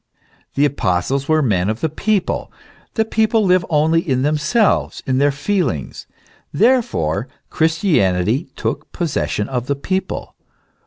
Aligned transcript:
The 0.55 0.65
Apostles 0.65 1.29
were 1.29 1.43
men 1.43 1.69
of 1.69 1.79
the 1.81 1.87
people; 1.87 2.51
the 2.95 3.05
people 3.05 3.45
live 3.45 3.63
only 3.69 3.99
in 4.01 4.23
themselves, 4.23 5.03
in 5.05 5.19
their 5.19 5.31
feelings: 5.31 6.07
therefore 6.51 7.27
Christianity 7.51 8.47
took 8.55 8.91
possession 8.91 9.47
of 9.47 9.67
the 9.67 9.75
people. 9.75 10.33